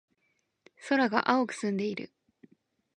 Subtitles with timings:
[0.87, 2.11] 空が青く澄んでいる。